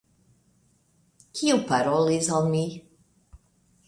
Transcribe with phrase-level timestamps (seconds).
[1.39, 2.63] Kiu parolis al mi?